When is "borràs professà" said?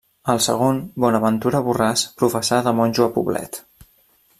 1.69-2.63